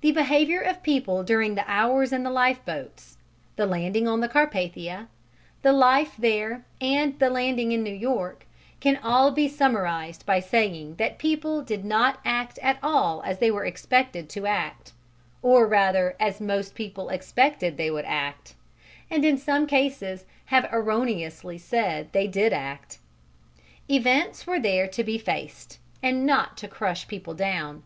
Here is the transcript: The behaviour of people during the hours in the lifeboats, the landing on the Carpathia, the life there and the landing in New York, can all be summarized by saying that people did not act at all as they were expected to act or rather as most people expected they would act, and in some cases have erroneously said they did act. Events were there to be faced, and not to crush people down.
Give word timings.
The 0.00 0.10
behaviour 0.10 0.62
of 0.62 0.82
people 0.82 1.22
during 1.22 1.54
the 1.54 1.70
hours 1.70 2.14
in 2.14 2.22
the 2.22 2.30
lifeboats, 2.30 3.18
the 3.56 3.66
landing 3.66 4.08
on 4.08 4.20
the 4.20 4.26
Carpathia, 4.30 5.06
the 5.60 5.70
life 5.70 6.14
there 6.18 6.64
and 6.80 7.18
the 7.18 7.28
landing 7.28 7.70
in 7.70 7.82
New 7.82 7.92
York, 7.94 8.46
can 8.80 8.96
all 9.02 9.30
be 9.32 9.46
summarized 9.46 10.24
by 10.24 10.40
saying 10.40 10.94
that 10.94 11.18
people 11.18 11.60
did 11.60 11.84
not 11.84 12.20
act 12.24 12.58
at 12.62 12.78
all 12.82 13.20
as 13.24 13.38
they 13.38 13.50
were 13.50 13.66
expected 13.66 14.30
to 14.30 14.46
act 14.46 14.94
or 15.42 15.66
rather 15.66 16.16
as 16.18 16.40
most 16.40 16.74
people 16.74 17.10
expected 17.10 17.76
they 17.76 17.90
would 17.90 18.06
act, 18.06 18.54
and 19.10 19.26
in 19.26 19.36
some 19.36 19.66
cases 19.66 20.24
have 20.46 20.66
erroneously 20.72 21.58
said 21.58 22.10
they 22.12 22.26
did 22.26 22.54
act. 22.54 22.96
Events 23.90 24.46
were 24.46 24.58
there 24.58 24.88
to 24.88 25.04
be 25.04 25.18
faced, 25.18 25.78
and 26.02 26.24
not 26.24 26.56
to 26.56 26.66
crush 26.66 27.06
people 27.06 27.34
down. 27.34 27.82